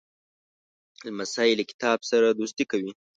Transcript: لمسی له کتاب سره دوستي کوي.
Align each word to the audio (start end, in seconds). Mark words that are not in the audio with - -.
لمسی 1.05 1.51
له 1.59 1.63
کتاب 1.71 1.99
سره 2.11 2.27
دوستي 2.39 2.65
کوي. 2.71 2.91